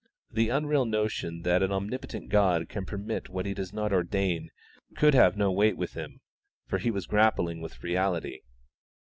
[0.31, 4.49] The unreal notion that an omnipotent God can permit what He does not ordain
[4.97, 6.21] could have no weight with him,
[6.65, 8.39] for he was grappling with reality.